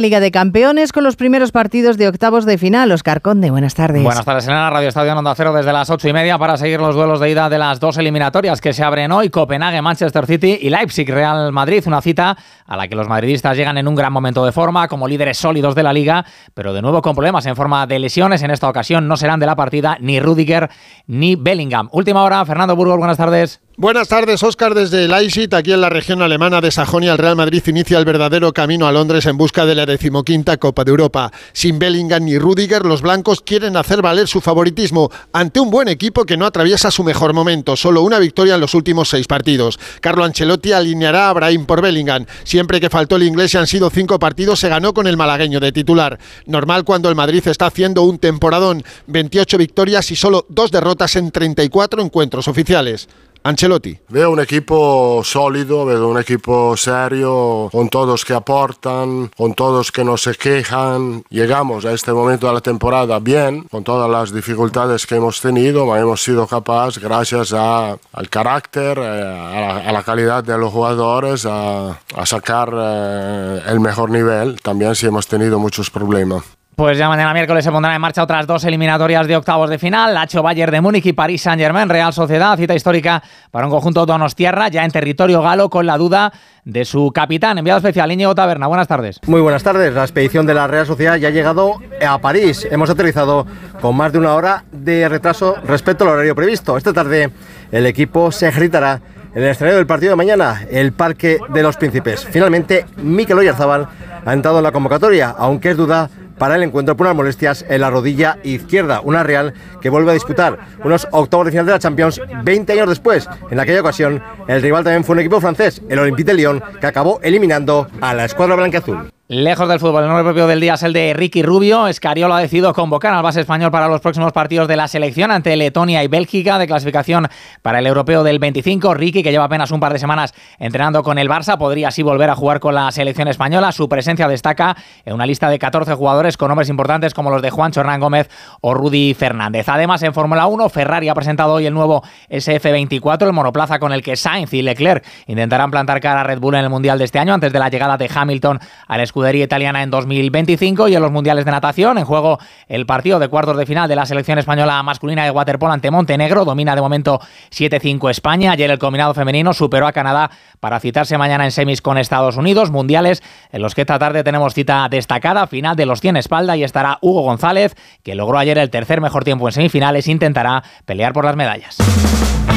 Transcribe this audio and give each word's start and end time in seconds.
Liga 0.00 0.18
de 0.18 0.30
Campeones 0.30 0.92
con 0.92 1.04
los 1.04 1.16
primeros 1.16 1.52
partidos 1.52 1.98
de 1.98 2.08
octavos 2.08 2.46
de 2.46 2.56
final. 2.56 2.90
Oscar 2.90 3.20
Conde, 3.20 3.50
buenas 3.50 3.74
tardes. 3.74 4.02
Buenas 4.02 4.24
tardes, 4.24 4.48
en 4.48 4.54
la 4.54 4.70
Radio 4.70 4.88
Estadio 4.88 5.12
Onda 5.12 5.34
Cero 5.34 5.52
desde 5.52 5.74
las 5.74 5.90
ocho 5.90 6.08
y 6.08 6.14
media 6.14 6.38
para 6.38 6.56
seguir 6.56 6.80
los 6.80 6.94
duelos 6.94 7.20
de 7.20 7.30
ida 7.30 7.50
de 7.50 7.58
las 7.58 7.80
dos 7.80 7.98
eliminatorias 7.98 8.62
que 8.62 8.72
se 8.72 8.82
abren 8.82 9.12
hoy: 9.12 9.28
Copenhague, 9.28 9.82
Manchester 9.82 10.24
City 10.24 10.58
y 10.62 10.70
Leipzig, 10.70 11.06
Real 11.06 11.52
Madrid. 11.52 11.84
Una 11.86 12.00
cita 12.00 12.34
a 12.66 12.76
la 12.78 12.88
que 12.88 12.94
los 12.94 13.08
madridistas 13.08 13.54
llegan 13.58 13.76
en 13.76 13.86
un 13.86 13.94
gran 13.94 14.10
momento 14.10 14.46
de 14.46 14.52
forma, 14.52 14.88
como 14.88 15.06
líderes 15.06 15.36
sólidos 15.36 15.74
de 15.74 15.82
la 15.82 15.92
liga, 15.92 16.24
pero 16.54 16.72
de 16.72 16.80
nuevo 16.80 17.02
con 17.02 17.14
problemas 17.14 17.44
en 17.44 17.54
forma 17.54 17.86
de 17.86 17.98
lesiones. 17.98 18.42
En 18.42 18.50
esta 18.50 18.70
ocasión 18.70 19.06
no 19.06 19.18
serán 19.18 19.38
de 19.38 19.44
la 19.44 19.54
partida 19.54 19.98
ni 20.00 20.18
Rudiger 20.18 20.70
ni 21.08 21.36
Bellingham. 21.36 21.90
Última 21.92 22.22
hora, 22.22 22.42
Fernando 22.46 22.74
Burgos, 22.74 22.96
buenas 22.96 23.18
tardes. 23.18 23.60
Buenas 23.80 24.08
tardes, 24.08 24.42
Óscar, 24.42 24.74
desde 24.74 25.08
Leipzig, 25.08 25.48
aquí 25.54 25.72
en 25.72 25.80
la 25.80 25.88
región 25.88 26.20
alemana 26.20 26.60
de 26.60 26.70
Sajonia, 26.70 27.12
el 27.12 27.18
Real 27.18 27.34
Madrid 27.34 27.62
inicia 27.66 27.96
el 27.96 28.04
verdadero 28.04 28.52
camino 28.52 28.86
a 28.86 28.92
Londres 28.92 29.24
en 29.24 29.38
busca 29.38 29.64
de 29.64 29.74
la 29.74 29.86
decimoquinta 29.86 30.58
Copa 30.58 30.84
de 30.84 30.90
Europa. 30.90 31.32
Sin 31.54 31.78
Bellingham 31.78 32.26
ni 32.26 32.36
Rudiger, 32.38 32.84
los 32.84 33.00
blancos 33.00 33.40
quieren 33.40 33.78
hacer 33.78 34.02
valer 34.02 34.28
su 34.28 34.42
favoritismo 34.42 35.10
ante 35.32 35.60
un 35.60 35.70
buen 35.70 35.88
equipo 35.88 36.26
que 36.26 36.36
no 36.36 36.44
atraviesa 36.44 36.90
su 36.90 37.04
mejor 37.04 37.32
momento, 37.32 37.74
solo 37.74 38.02
una 38.02 38.18
victoria 38.18 38.56
en 38.56 38.60
los 38.60 38.74
últimos 38.74 39.08
seis 39.08 39.26
partidos. 39.26 39.80
Carlo 40.02 40.24
Ancelotti 40.24 40.72
alineará 40.72 41.30
a 41.30 41.32
Brahim 41.32 41.64
por 41.64 41.80
Bellingham. 41.80 42.26
Siempre 42.44 42.82
que 42.82 42.90
faltó 42.90 43.16
el 43.16 43.22
inglés 43.22 43.54
y 43.54 43.56
han 43.56 43.66
sido 43.66 43.88
cinco 43.88 44.18
partidos, 44.18 44.60
se 44.60 44.68
ganó 44.68 44.92
con 44.92 45.06
el 45.06 45.16
malagueño 45.16 45.58
de 45.58 45.72
titular. 45.72 46.18
Normal 46.44 46.84
cuando 46.84 47.08
el 47.08 47.14
Madrid 47.14 47.48
está 47.48 47.68
haciendo 47.68 48.02
un 48.02 48.18
temporadón, 48.18 48.84
28 49.06 49.56
victorias 49.56 50.10
y 50.10 50.16
solo 50.16 50.44
dos 50.50 50.70
derrotas 50.70 51.16
en 51.16 51.30
34 51.30 52.02
encuentros 52.02 52.46
oficiales. 52.46 53.08
Ancelotti. 53.42 53.98
Veo 54.08 54.30
un 54.30 54.40
equipo 54.40 55.22
sólido, 55.24 55.86
veo 55.86 56.08
un 56.08 56.18
equipo 56.18 56.76
serio, 56.76 57.68
con 57.72 57.88
todos 57.88 58.24
que 58.24 58.34
aportan, 58.34 59.30
con 59.36 59.54
todos 59.54 59.90
que 59.90 60.04
no 60.04 60.16
se 60.18 60.34
quejan. 60.34 61.24
Llegamos 61.30 61.86
a 61.86 61.92
este 61.92 62.12
momento 62.12 62.48
de 62.48 62.52
la 62.52 62.60
temporada 62.60 63.18
bien, 63.18 63.62
con 63.70 63.82
todas 63.82 64.10
las 64.10 64.34
dificultades 64.34 65.06
que 65.06 65.16
hemos 65.16 65.40
tenido, 65.40 65.96
hemos 65.96 66.22
sido 66.22 66.46
capaces, 66.46 67.02
gracias 67.02 67.54
a, 67.54 67.96
al 68.12 68.28
carácter, 68.28 68.98
eh, 68.98 69.02
a 69.02 69.60
la, 69.60 69.76
a 69.88 69.92
la, 69.92 70.02
calidad 70.02 70.44
de 70.44 70.58
los 70.58 70.72
jugadores, 70.72 71.46
a, 71.46 71.98
a 72.14 72.26
sacar 72.26 72.70
eh, 72.74 73.62
el 73.68 73.80
mejor 73.80 74.10
nivel. 74.10 74.60
También 74.60 74.94
si 74.94 75.06
hemos 75.06 75.26
tenido 75.26 75.58
muchos 75.58 75.88
problemas. 75.88 76.59
Pues 76.80 76.96
ya 76.96 77.10
mañana 77.10 77.34
miércoles 77.34 77.62
se 77.62 77.70
pondrán 77.70 77.94
en 77.94 78.00
marcha 78.00 78.22
otras 78.22 78.46
dos 78.46 78.64
eliminatorias 78.64 79.26
de 79.26 79.36
octavos 79.36 79.68
de 79.68 79.78
final, 79.78 80.14
Lacho 80.14 80.42
Bayern 80.42 80.72
de 80.72 80.80
Múnich 80.80 81.04
y 81.04 81.12
París 81.12 81.42
Saint-Germain, 81.42 81.90
Real 81.90 82.10
Sociedad, 82.10 82.56
cita 82.56 82.74
histórica 82.74 83.22
para 83.50 83.66
un 83.66 83.70
conjunto 83.70 84.06
Donostierra, 84.06 84.68
ya 84.68 84.82
en 84.82 84.90
territorio 84.90 85.42
galo, 85.42 85.68
con 85.68 85.84
la 85.84 85.98
duda 85.98 86.32
de 86.64 86.86
su 86.86 87.12
capitán, 87.12 87.58
enviado 87.58 87.76
especial 87.76 88.10
Íñigo 88.10 88.34
Taberna. 88.34 88.66
Buenas 88.66 88.88
tardes. 88.88 89.20
Muy 89.26 89.42
buenas 89.42 89.62
tardes. 89.62 89.92
La 89.92 90.04
expedición 90.04 90.46
de 90.46 90.54
la 90.54 90.66
Real 90.68 90.86
Sociedad 90.86 91.16
ya 91.16 91.28
ha 91.28 91.30
llegado 91.30 91.74
a 92.00 92.16
París. 92.16 92.66
Hemos 92.70 92.88
aterrizado 92.88 93.46
con 93.82 93.94
más 93.94 94.10
de 94.10 94.18
una 94.18 94.32
hora 94.32 94.64
de 94.72 95.06
retraso 95.06 95.56
respecto 95.62 96.04
al 96.04 96.12
horario 96.12 96.34
previsto. 96.34 96.78
Esta 96.78 96.94
tarde 96.94 97.30
el 97.72 97.84
equipo 97.84 98.32
se 98.32 98.48
ejercitará 98.48 99.02
en 99.34 99.42
el 99.42 99.50
escenario 99.50 99.76
del 99.76 99.86
partido 99.86 100.12
de 100.12 100.16
mañana, 100.16 100.62
el 100.70 100.92
Parque 100.92 101.40
de 101.50 101.62
los 101.62 101.76
Príncipes. 101.76 102.24
Finalmente, 102.24 102.86
Mikel 102.96 103.36
Oyarzabal 103.36 103.86
ha 104.24 104.32
entrado 104.32 104.58
en 104.58 104.64
la 104.64 104.72
convocatoria, 104.72 105.34
aunque 105.36 105.72
es 105.72 105.76
duda 105.76 106.08
para 106.40 106.56
el 106.56 106.62
encuentro 106.62 106.96
por 106.96 107.06
unas 107.06 107.16
molestias 107.16 107.66
en 107.68 107.82
la 107.82 107.90
rodilla 107.90 108.38
izquierda. 108.42 109.02
Una 109.02 109.22
Real 109.22 109.52
que 109.82 109.90
vuelve 109.90 110.10
a 110.10 110.14
disputar 110.14 110.58
unos 110.82 111.06
octavos 111.12 111.44
de 111.44 111.52
final 111.52 111.66
de 111.66 111.72
la 111.72 111.78
Champions 111.78 112.20
20 112.42 112.72
años 112.72 112.88
después. 112.88 113.28
En 113.50 113.60
aquella 113.60 113.82
ocasión, 113.82 114.22
el 114.48 114.62
rival 114.62 114.82
también 114.82 115.04
fue 115.04 115.12
un 115.12 115.20
equipo 115.20 115.40
francés, 115.40 115.82
el 115.90 115.98
Olympique 115.98 116.32
de 116.32 116.34
Lyon, 116.34 116.62
que 116.80 116.86
acabó 116.86 117.20
eliminando 117.22 117.88
a 118.00 118.14
la 118.14 118.24
escuadra 118.24 118.56
blanqueazul. 118.56 119.19
Lejos 119.32 119.68
del 119.68 119.78
fútbol, 119.78 120.02
el 120.02 120.08
nombre 120.08 120.24
propio 120.24 120.48
del 120.48 120.60
día 120.60 120.74
es 120.74 120.82
el 120.82 120.92
de 120.92 121.14
Ricky 121.14 121.44
Rubio. 121.44 121.86
Escariolo 121.86 122.34
ha 122.34 122.40
decidido 122.40 122.74
convocar 122.74 123.14
al 123.14 123.22
base 123.22 123.42
español 123.42 123.70
para 123.70 123.86
los 123.86 124.00
próximos 124.00 124.32
partidos 124.32 124.66
de 124.66 124.74
la 124.74 124.88
selección 124.88 125.30
ante 125.30 125.54
Letonia 125.54 126.02
y 126.02 126.08
Bélgica 126.08 126.58
de 126.58 126.66
clasificación 126.66 127.28
para 127.62 127.78
el 127.78 127.86
europeo 127.86 128.24
del 128.24 128.40
25. 128.40 128.92
Ricky, 128.92 129.22
que 129.22 129.30
lleva 129.30 129.44
apenas 129.44 129.70
un 129.70 129.78
par 129.78 129.92
de 129.92 130.00
semanas 130.00 130.34
entrenando 130.58 131.04
con 131.04 131.16
el 131.16 131.28
Barça, 131.28 131.56
podría 131.58 131.86
así 131.86 132.02
volver 132.02 132.28
a 132.28 132.34
jugar 132.34 132.58
con 132.58 132.74
la 132.74 132.90
selección 132.90 133.28
española. 133.28 133.70
Su 133.70 133.88
presencia 133.88 134.26
destaca 134.26 134.76
en 135.04 135.14
una 135.14 135.26
lista 135.26 135.48
de 135.48 135.60
14 135.60 135.94
jugadores 135.94 136.36
con 136.36 136.48
nombres 136.48 136.68
importantes 136.68 137.14
como 137.14 137.30
los 137.30 137.40
de 137.40 137.50
Juan 137.50 137.70
Hernán 137.72 138.00
Gómez 138.00 138.28
o 138.62 138.74
Rudy 138.74 139.14
Fernández. 139.14 139.68
Además, 139.68 140.02
en 140.02 140.12
Fórmula 140.12 140.48
1, 140.48 140.68
Ferrari 140.70 141.08
ha 141.08 141.14
presentado 141.14 141.52
hoy 141.52 141.66
el 141.66 141.74
nuevo 141.74 142.02
SF24, 142.30 143.28
el 143.28 143.32
monoplaza 143.32 143.78
con 143.78 143.92
el 143.92 144.02
que 144.02 144.16
Sainz 144.16 144.52
y 144.54 144.62
Leclerc 144.62 145.06
intentarán 145.28 145.70
plantar 145.70 146.00
cara 146.00 146.22
a 146.22 146.24
Red 146.24 146.40
Bull 146.40 146.56
en 146.56 146.64
el 146.64 146.68
Mundial 146.68 146.98
de 146.98 147.04
este 147.04 147.20
año 147.20 147.32
antes 147.32 147.52
de 147.52 147.60
la 147.60 147.68
llegada 147.68 147.96
de 147.96 148.10
Hamilton 148.12 148.58
al 148.88 149.00
escudo 149.00 149.19
escudería 149.20 149.44
italiana 149.44 149.82
en 149.82 149.90
2025 149.90 150.88
y 150.88 150.94
en 150.94 151.02
los 151.02 151.12
mundiales 151.12 151.44
de 151.44 151.50
natación. 151.50 151.98
En 151.98 152.06
juego 152.06 152.38
el 152.68 152.86
partido 152.86 153.18
de 153.18 153.28
cuartos 153.28 153.54
de 153.58 153.66
final 153.66 153.86
de 153.86 153.94
la 153.94 154.06
selección 154.06 154.38
española 154.38 154.82
masculina 154.82 155.24
de 155.24 155.30
waterpolo 155.30 155.72
ante 155.72 155.90
Montenegro. 155.90 156.46
Domina 156.46 156.74
de 156.74 156.80
momento 156.80 157.20
7-5 157.50 158.10
España. 158.10 158.52
Ayer 158.52 158.70
el 158.70 158.78
combinado 158.78 159.12
femenino 159.12 159.52
superó 159.52 159.86
a 159.86 159.92
Canadá 159.92 160.30
para 160.58 160.80
citarse 160.80 161.18
mañana 161.18 161.44
en 161.44 161.50
semis 161.50 161.82
con 161.82 161.98
Estados 161.98 162.38
Unidos. 162.38 162.70
Mundiales 162.70 163.22
en 163.52 163.60
los 163.60 163.74
que 163.74 163.82
esta 163.82 163.98
tarde 163.98 164.24
tenemos 164.24 164.54
cita 164.54 164.88
destacada. 164.88 165.46
Final 165.46 165.76
de 165.76 165.84
los 165.84 166.00
100 166.00 166.16
espalda 166.16 166.56
y 166.56 166.64
estará 166.64 166.96
Hugo 167.02 167.20
González, 167.20 167.76
que 168.02 168.14
logró 168.14 168.38
ayer 168.38 168.56
el 168.56 168.70
tercer 168.70 169.02
mejor 169.02 169.24
tiempo 169.24 169.48
en 169.48 169.52
semifinales. 169.52 170.08
Intentará 170.08 170.64
pelear 170.86 171.12
por 171.12 171.26
las 171.26 171.36
medallas. 171.36 171.76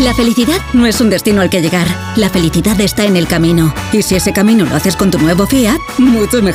La 0.00 0.14
felicidad 0.14 0.58
no 0.74 0.86
es 0.86 1.00
un 1.00 1.10
destino 1.10 1.40
al 1.40 1.50
que 1.50 1.60
llegar. 1.60 1.86
La 2.16 2.28
felicidad 2.28 2.80
está 2.80 3.04
en 3.04 3.16
el 3.16 3.26
camino. 3.26 3.74
Y 3.92 4.02
si 4.02 4.14
ese 4.14 4.32
camino 4.32 4.64
lo 4.64 4.76
haces 4.76 4.94
con 4.94 5.10
tu 5.10 5.18
nuevo 5.18 5.46
Fiat, 5.46 5.78
mucho 5.98 6.40
mejor. 6.40 6.46